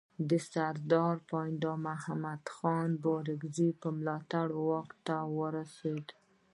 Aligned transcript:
د 0.29 0.31
سردار 0.53 1.15
پاینده 1.31 1.71
محمد 1.85 2.41
خان 2.55 2.89
بارکزي 3.05 3.69
په 3.81 3.87
ملاتړ 3.97 4.47
واک 4.67 4.89
ته 5.05 5.15
ورسېد. 5.37 6.05